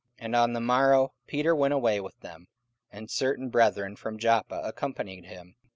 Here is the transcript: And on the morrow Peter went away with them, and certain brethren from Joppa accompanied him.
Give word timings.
And 0.17 0.35
on 0.35 0.53
the 0.53 0.59
morrow 0.59 1.13
Peter 1.27 1.55
went 1.55 1.75
away 1.75 2.01
with 2.01 2.19
them, 2.21 2.47
and 2.91 3.07
certain 3.07 3.49
brethren 3.49 3.95
from 3.95 4.17
Joppa 4.17 4.59
accompanied 4.65 5.25
him. 5.25 5.57